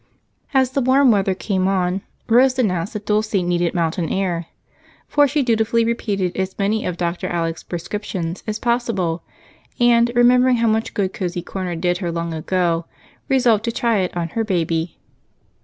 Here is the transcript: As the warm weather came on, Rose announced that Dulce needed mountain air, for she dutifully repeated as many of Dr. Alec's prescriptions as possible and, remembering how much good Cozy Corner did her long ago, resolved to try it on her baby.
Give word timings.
As 0.51 0.71
the 0.71 0.81
warm 0.81 1.11
weather 1.11 1.35
came 1.35 1.67
on, 1.67 2.01
Rose 2.27 2.57
announced 2.57 2.93
that 2.93 3.05
Dulce 3.05 3.35
needed 3.35 3.75
mountain 3.75 4.09
air, 4.09 4.47
for 5.07 5.27
she 5.27 5.43
dutifully 5.43 5.85
repeated 5.85 6.35
as 6.35 6.57
many 6.57 6.85
of 6.87 6.97
Dr. 6.97 7.27
Alec's 7.27 7.61
prescriptions 7.61 8.41
as 8.47 8.57
possible 8.57 9.21
and, 9.79 10.11
remembering 10.15 10.55
how 10.55 10.67
much 10.67 10.95
good 10.95 11.13
Cozy 11.13 11.43
Corner 11.43 11.75
did 11.75 11.99
her 11.99 12.11
long 12.11 12.33
ago, 12.33 12.85
resolved 13.29 13.63
to 13.65 13.71
try 13.71 13.99
it 13.99 14.17
on 14.17 14.29
her 14.29 14.43
baby. 14.43 14.97